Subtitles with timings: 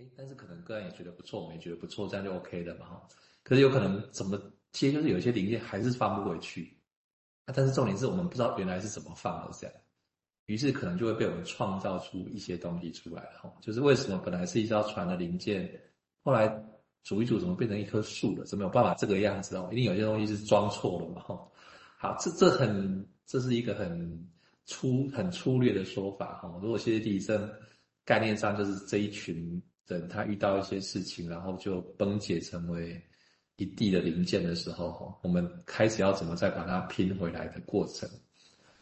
[0.00, 3.06] 哎，但是可能个人也觉得不错，我们也觉得不错，这样就 OK 的嘛哈。
[3.42, 4.40] 可是有可能怎么
[4.72, 6.74] 接，就是有些零件还是放不回去。
[7.44, 9.76] 啊，但是重点是我们不知道原来是怎么放的这样，
[10.46, 13.52] 于是可能就会被我们创造出一些东西出来哈。
[13.60, 15.70] 就是为什么本来是一艘船的零件，
[16.22, 16.48] 后来
[17.02, 18.46] 组一组怎么变成一棵树了？
[18.46, 19.68] 怎么有办法这个样子哦？
[19.70, 21.48] 一定有些东西是装错了嘛哈。
[21.98, 24.26] 好，这这很这是一个很
[24.64, 26.58] 粗很粗略的说法哈。
[26.62, 27.46] 如果谢谢地震
[28.06, 29.62] 概念上就是这一群。
[29.90, 33.02] 等他遇到一些事情，然后就崩解成为
[33.56, 38.08] 一地的零件的时候，我们开始要怎么再把它拼回来的过程。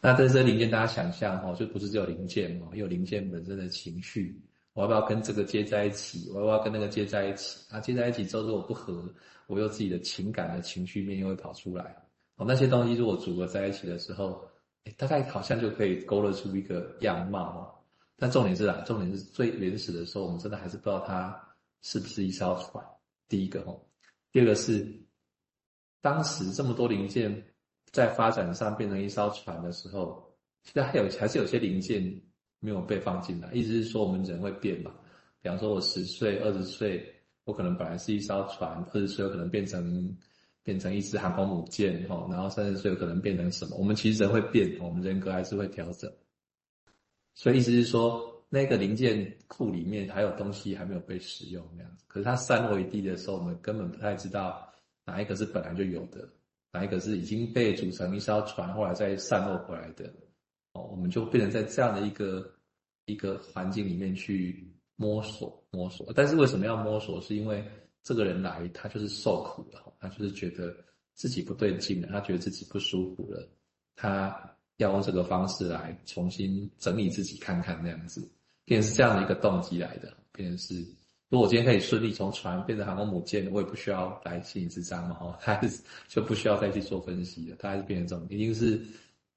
[0.00, 4.40] 那这些零件，大家想象哈，就不是只有零件嘛，有零件本身的情绪，
[4.72, 6.30] 我要不要跟这个接在一起？
[6.32, 7.58] 我要不要跟那个接在一起？
[7.70, 9.04] 啊，接在一起之后如果不合，
[9.46, 11.94] 我有自己的情感的情绪面又会跑出来。
[12.36, 14.42] 哦，那些东西如果组合在一起的时候，
[14.96, 17.83] 大概好像就可以勾勒出一个样貌。
[18.16, 21.36] 但重点是啊，重点是最原始的时候，我们真的还是不知道它
[21.82, 22.84] 是不是一艘船。
[23.28, 23.80] 第一个哦，
[24.30, 24.86] 第二个是
[26.00, 27.44] 当时这么多零件
[27.90, 30.22] 在发展上变成一艘船的时候，
[30.62, 32.22] 其实还有还是有些零件
[32.60, 33.50] 没有被放进来。
[33.52, 34.92] 意思是说，我们人会变嘛？
[35.42, 37.04] 比方说，我十岁、二十岁，
[37.44, 40.16] 我可能本来是一艘船，二十岁有可能变成
[40.62, 43.76] 变成一只航空母舰哦，然后三十岁有可能变成什么？
[43.76, 46.10] 我们其实人会变，我们人格还是会调整。
[47.34, 52.04] 所以意思是说，那个零件库里面还有东西还没有被使用那样子。
[52.06, 54.72] 可是它散落一地的时候，我们根本不太知道
[55.04, 56.28] 哪一个是本来就有的，
[56.72, 60.04] 哪一个是已经被组成一艘船，后来再散落回来的。
[60.74, 62.48] 哦，我们就变成在这样的一个
[63.06, 66.12] 一个环境里面去摸索摸索。
[66.14, 67.20] 但是为什么要摸索？
[67.20, 67.64] 是因为
[68.04, 70.72] 这个人来，他就是受苦了，他就是觉得
[71.14, 73.48] 自己不对劲了，他觉得自己不舒服了，
[73.96, 74.56] 他。
[74.78, 78.28] 要用这个方式来重新整理自己看看那样子，
[78.64, 80.12] 便是这样的一个动机来的。
[80.32, 80.80] 便是，
[81.28, 87.56] 如果我今天可以顺利从船变成航空母舰，我也不需要来心理咨商嘛，哈， 还是就不需要再去做分析了。
[87.58, 88.84] 他还是变成这种，已经是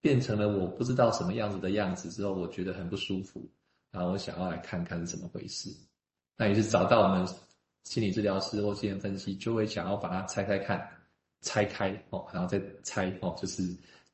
[0.00, 3.44] 变成了我不知道什么样子的样子之后，我觉得很不舒服，
[3.90, 5.68] 然后我想要来看看是怎么回事。
[6.36, 7.26] 那于是找到我们
[7.82, 10.88] 心理治疗师或精神分析，就会想要把它拆开看，
[11.40, 13.62] 拆开哦，然后再拆哦，就是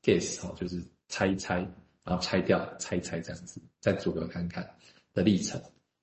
[0.02, 0.82] guess 哦，就是。
[1.10, 1.56] 拆一拆，
[2.04, 4.66] 然后拆掉，拆一拆这样子，再组合看看
[5.12, 5.60] 的历程。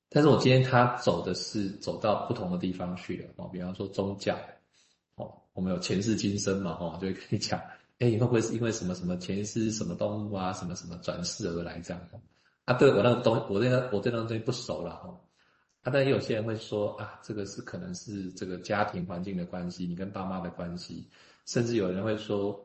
[0.10, 4.38] 但是我今天他走的是走到不同的地方去了哦，比方说宗教
[5.16, 7.60] 哦，我们有前世今生嘛哈，就会跟你讲，
[8.00, 12.10] 哎，你会不会是因为什么什么前世什么动物啊，什么什么转世而来这样？
[12.66, 15.20] 啊，对我那个东，我对那我对那个东西不熟了哈。
[15.84, 21.10] 啊，但也有些人会说啊，这个是可能是这个家庭环境的关系，你跟爸妈的关系，
[21.46, 22.62] 甚至有人会说。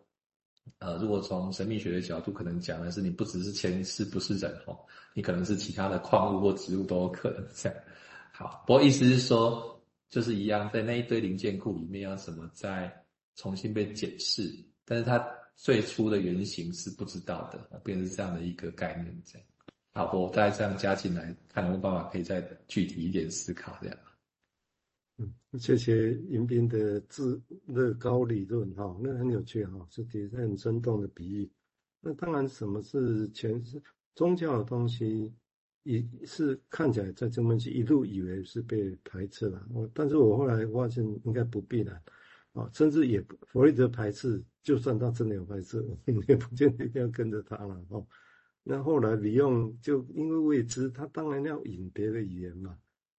[0.79, 4.79] 呃，如果从神秘学的角度，可能讲的是你不只是前世不是人哦，
[5.15, 7.79] 你可能是其他的矿物或植物都有可能这样。
[8.33, 9.81] 好，不过意思是说，
[10.11, 12.93] 就是一样，在那一堆零件库里面要怎么再
[13.37, 14.53] 重新被检视，
[14.85, 15.25] 但是它
[15.55, 19.47] 最初的原型是不知道的，变成这样的一个概念这样。
[19.93, 23.97] 好，我再这样加进来，看有没有办法可以再具体一点思考这样。
[25.19, 31.51] 嗯，谢谢迎宾的自乐高理论哈，那很有趣哈，是提很生动的比喻。
[32.01, 33.81] 那当然，什么是前世
[34.15, 35.33] 宗教的东西，
[35.83, 39.65] 也是看起来在这边去一路以为是被排斥了。
[39.71, 41.95] 我但是我后来发现应该不必然
[42.55, 45.87] 啊，甚至也弗洛伊德排斥，就算他真的有排斥，
[46.27, 48.07] 也不见得一定要跟着他了哦。
[48.65, 52.77] 那后来李用就因为未知，他当然要引别的语言嘛。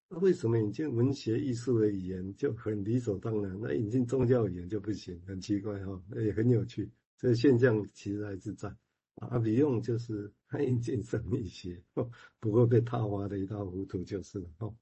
[0.08, 3.58] 那为什么引进文学艺术的语言就很理所当然？
[3.60, 6.90] 那引进宗教语言就不行，很奇怪哈，也很有趣。
[7.18, 8.68] 这个现象其实还是在
[9.16, 11.82] 啊，李用就是他引进神秘学，
[12.40, 14.74] 不过被套娃的一塌糊涂就是了哈。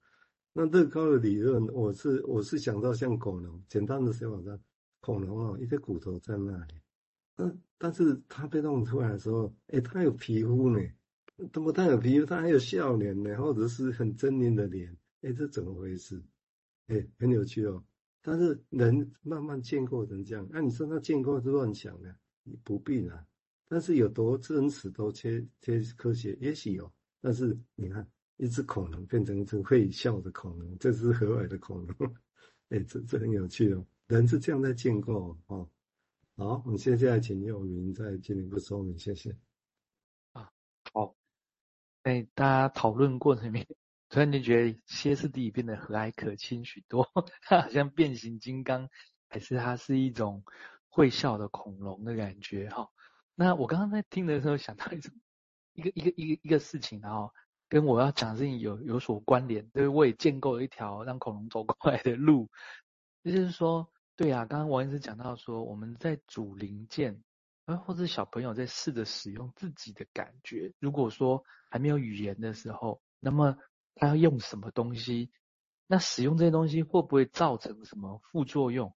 [0.54, 4.58] 那乐高的理论，我是我是想到像恐龙，简单的说法，
[5.00, 6.74] 恐龙啊，一个骨头在那里，
[7.36, 10.80] 但但是它被弄出来的时候，哎，它有皮肤呢，
[11.52, 12.26] 怎么它有皮肤？
[12.26, 14.96] 它还有笑脸呢，或者是很狰狞的脸。
[15.22, 16.22] 哎，这怎么回事？
[16.88, 17.82] 哎，很有趣哦。
[18.20, 22.14] 但是人慢慢见过成这样，那、你说他见过是乱想的，
[22.44, 23.26] 你不必啦。
[23.68, 26.92] 但是有多真实，多切切科学，也许有。
[27.20, 28.06] 但是你看，
[28.36, 32.14] 一只恐龙变成一只会笑的恐龙，这是和蔼的恐龙。
[32.68, 33.84] 哎，这这很有趣哦。
[34.08, 35.68] 人是这样在见过哦。
[36.36, 39.36] 好，我们现在请佑铭再进一步说明，谢谢。
[40.32, 40.52] 啊，
[40.92, 41.16] 好。
[42.02, 43.66] 哎，大家讨论过程里面。
[44.12, 47.08] 突然间觉得歇斯底里变得和蔼可亲许多，
[47.40, 48.90] 它 好像变形金刚，
[49.30, 50.44] 还是它是一种
[50.90, 52.90] 会笑的恐龙的感觉哈。
[53.34, 55.14] 那我刚刚在听的时候想到一种
[55.72, 57.32] 一个一个一个一个事情，然后
[57.70, 62.50] 跟我要讲的事情有有所关联，因为我也建构了一条让恐龙走过来的路。
[63.24, 67.22] 就是说，对啊，刚刚王医师讲到说，我们在组零件，
[67.64, 70.70] 呃，或者小朋友在试着使用自己的感觉。
[70.80, 73.56] 如果说还没有语言的时候，那么
[73.94, 75.30] 他要用什么东西？
[75.86, 78.94] 那使用这些东西会不会造成什么副作用？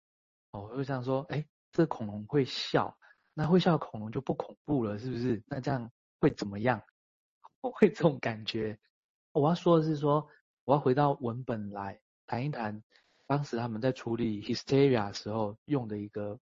[0.52, 2.98] 哦，就想说，哎，这恐龙会笑，
[3.34, 5.42] 那会笑的恐龙就不恐怖了，是不是？
[5.48, 6.84] 那这样会怎么样？
[7.62, 8.78] 会这种感觉。
[9.32, 10.28] 我要说的是说，
[10.66, 12.84] 我要回到文本来谈一谈，
[13.26, 16.40] 当时他们在处理 hysteria 时候用的一个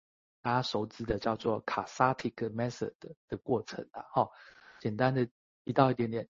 [0.43, 2.95] 大家熟知的叫做 c a s a t i c method
[3.27, 4.03] 的过程啊。
[4.13, 4.31] 哈，
[4.81, 5.29] 简单的
[5.65, 6.29] 一道一点点。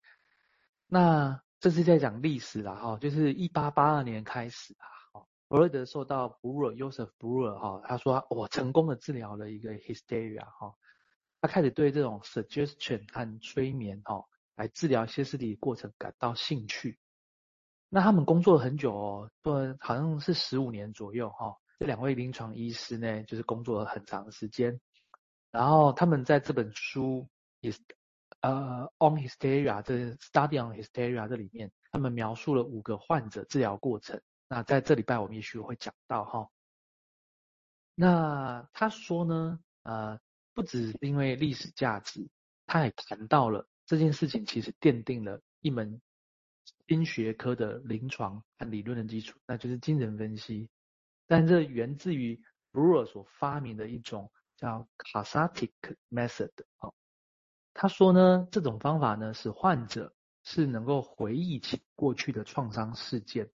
[0.86, 10.76] 那这是在讲历史啦，哈，就是一八八二年开始啊，哈，弗洛德受到 Breuer，Joseph Breuer 哈，他说我成功的治疗了一个 hysteria 哈，
[11.40, 14.24] 他开始对这种 suggestion 和催眠哈。
[14.54, 17.00] 来治疗歇斯底里过程感到兴趣，
[17.88, 24.80] 那他们工作了很久哦，不，好像是十五年左右哈、这两位临床医师呢，就是工作了很长的时间。
[25.50, 27.26] 然后他们在这本书
[27.60, 27.76] ，is
[28.40, 34.20] 呃 on hysteria 这 study on hysteria 这里面，他们描述了五个患者治疗过程。
[34.48, 36.48] 那在这礼拜我们也许会讲到哈、
[37.94, 40.20] 那他说呢，呃，
[40.54, 42.28] 不只是因为历史价值，
[42.66, 43.66] 他也谈到了。
[43.86, 46.00] 这件事情其实奠定了一门
[46.88, 50.68] 新学科的临床和理论的基础，那就是精神分析。
[51.26, 52.40] 但这源自于
[52.72, 55.72] Breuer 所发明的一种叫 cathartic
[56.10, 56.50] method。
[56.78, 56.92] 哦，
[57.78, 60.14] 他说呢，这种方法呢，使患者
[60.44, 63.50] 是能够回忆起过去的创伤事件。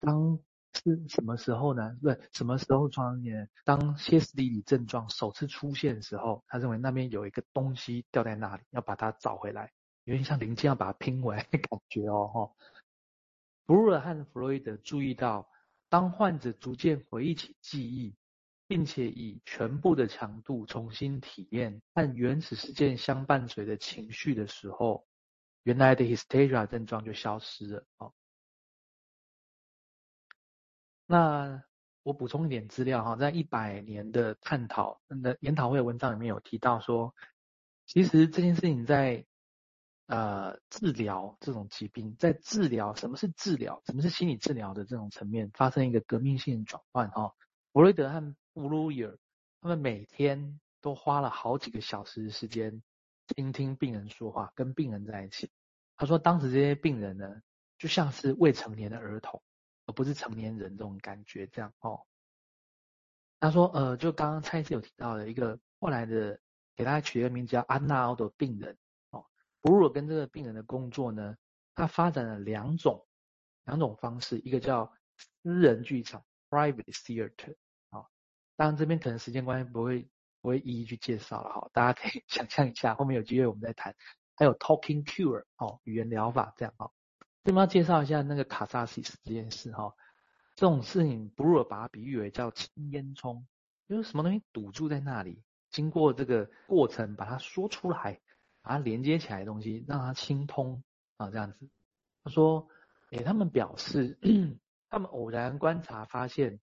[0.00, 0.40] 当
[0.72, 1.96] 是什么时候呢？
[2.02, 3.46] 不，什么时候创伤呢？
[3.64, 9.72] 当歇斯底里症状首次出现的时候，他认为那边有一个东西掉在那里，要把它找回来，
[10.02, 12.26] 有点像零件要把它拼回来的感觉哦。
[12.26, 12.52] 哈，
[13.64, 15.48] 布鲁尔和弗洛伊德注意到，
[15.88, 18.16] 当患者逐渐回忆起记忆，
[18.68, 25.06] 并且以全部的强度重新体验和原始事件相伴随的情绪的时候，
[25.62, 27.84] 原来的 hysteria 症状就消失了。
[27.96, 28.12] 哦。
[31.06, 31.64] 那
[32.02, 37.14] 我补充一点资料哈，在一百年的探讨的研讨会文章里面有提到说，
[37.86, 39.24] 其实这件事情在
[40.08, 47.34] 呃治疗这种疾病，在治疗什么是治疗，什么是心理治疗的这种层面发生一个革命性的转换哈。
[47.72, 49.16] 弗雷德和布鲁尔
[49.60, 52.82] 他们每天都花了好几个小时的时间
[53.28, 55.48] 倾听病人说话，跟病人在一起。
[55.96, 57.40] 他说当时这些病人呢，
[57.78, 59.40] 就像是未成年的儿童。
[59.86, 62.04] 而不是成年人这种感觉，这样哦。
[63.40, 66.38] 他说，呃，就刚刚蔡医师有提到的一个后来的，
[66.76, 68.76] 给他取一个名字叫安娜奥的病人
[69.08, 69.24] 哦。
[69.62, 71.38] 布鲁尔跟这个病人的工作呢，
[71.74, 73.06] 他发展了两种
[73.64, 77.56] 两种方式，一个叫私人剧场 （private theater）。
[78.58, 80.08] 当然这边可能时间关系不会
[80.40, 83.94] 不会一一去介绍了哈，大家可以 想象一下，后面有机会我们再谈。
[84.34, 86.90] 还有 talking cure 哦，语言疗法这样哈。
[87.44, 89.94] 这边要介绍一下那个卡萨西斯这件事哈，
[90.56, 93.44] 这种事情布鲁尔把它比喻为叫清烟囱，
[93.88, 98.20] 就是什么东西堵住在那里，经过这个过程把它说出来，
[98.62, 100.82] 把它连接起来的东西让它清通
[101.16, 101.70] 啊，这样子。
[102.24, 102.68] 他说，
[103.12, 104.18] 诶，他们表示，
[104.90, 106.60] 他们偶然观察发现，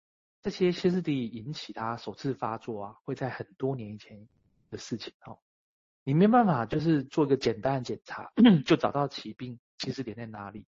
[0.41, 4.27] 这些歇斯底里引起他首次发作啊，会在很多年以前
[4.69, 5.39] 的事情哦，
[6.03, 8.31] 你没办法就是做一个简单的检查
[8.65, 9.59] 就找到起病。
[9.77, 10.65] 起始点在哪里？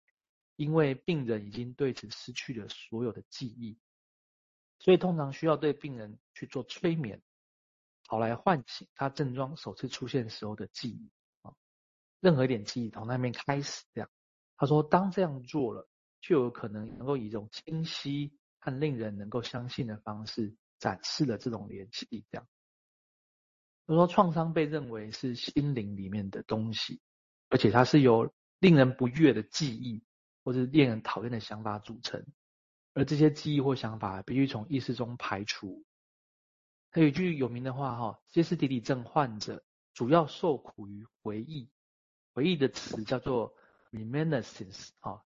[0.54, 3.76] 因为病人已经对此失去了所有的记忆，
[4.78, 7.20] 所以通常需要对病人去做催眠，
[8.06, 11.10] 好来唤醒他症状首次出现时候的记忆
[11.42, 11.52] 啊。
[12.20, 14.08] 任何一点记忆从那边开始，这样。
[14.56, 15.88] 他说，当这样做了，
[16.20, 22.24] 就有可能能够以一种清晰和令人能够相信的方式展示了这种联系。
[22.30, 22.46] 这样。
[23.86, 27.00] 他说，创伤被认为是心灵里面的东西，
[27.48, 30.04] 而且它是由令人不悦的记忆，
[30.44, 32.24] 或者令人讨厌的想法组成，
[32.94, 35.84] 而这些记忆或想法必须从意识中排除。
[36.92, 41.68] 还有一句有名的话哈，歇斯底里症患者主要受苦于回忆，
[42.32, 43.52] 回忆的词叫做
[43.90, 45.24] reminiscence 哈。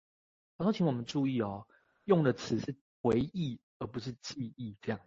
[0.56, 1.66] 他说，请我们注意哦，
[2.04, 5.00] 用的词是回忆而不是记忆这样。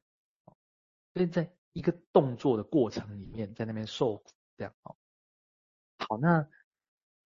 [1.14, 4.24] 所以在一个动作的过程里面，在那边受苦
[4.58, 4.96] 这样哦。
[5.98, 6.48] 好，那。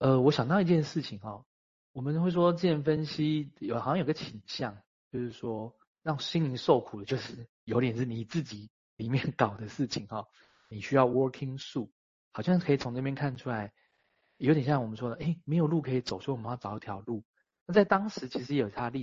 [0.01, 1.45] 呃，我想到一件事情哈，
[1.91, 10.25] 我们会说精神分析有好像有个倾向，就是说让心灵受苦的，就是有点是你自己里面搞的事情哈，
[10.69, 11.89] 你需要 working through，
[12.31, 13.73] 好像可以从那边看出来，
[14.37, 17.25] 有点像我们说的，哎，没有路可以走，所以我们要找一条路。
[17.65, 18.97] 那在当时其实也有它历